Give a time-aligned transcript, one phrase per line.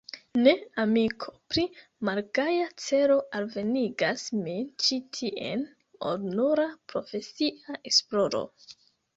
[0.43, 0.51] Ne,
[0.83, 1.65] amiko, pli
[2.09, 5.69] malgaja celo alvenigas min ĉi tien,
[6.13, 8.43] ol nura profesia esploro.